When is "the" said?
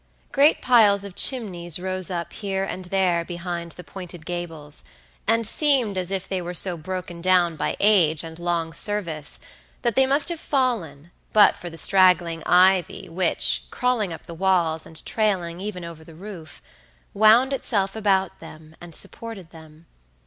3.73-3.83, 11.69-11.77, 14.25-14.33, 16.03-16.15